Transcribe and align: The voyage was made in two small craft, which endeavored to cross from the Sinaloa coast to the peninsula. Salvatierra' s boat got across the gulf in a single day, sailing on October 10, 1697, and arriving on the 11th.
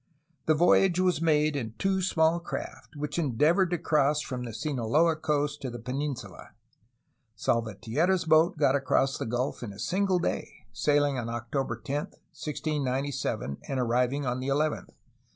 The 0.47 0.55
voyage 0.55 0.99
was 0.99 1.21
made 1.21 1.55
in 1.55 1.75
two 1.77 2.01
small 2.01 2.39
craft, 2.39 2.95
which 2.95 3.19
endeavored 3.19 3.69
to 3.69 3.77
cross 3.77 4.19
from 4.19 4.43
the 4.45 4.51
Sinaloa 4.51 5.15
coast 5.15 5.61
to 5.61 5.69
the 5.69 5.77
peninsula. 5.77 6.53
Salvatierra' 7.35 8.15
s 8.15 8.25
boat 8.25 8.57
got 8.57 8.73
across 8.73 9.19
the 9.19 9.27
gulf 9.27 9.61
in 9.61 9.71
a 9.71 9.77
single 9.77 10.17
day, 10.17 10.65
sailing 10.73 11.19
on 11.19 11.29
October 11.29 11.75
10, 11.75 11.95
1697, 12.33 13.59
and 13.67 13.79
arriving 13.79 14.25
on 14.25 14.39
the 14.39 14.47
11th. 14.47 14.89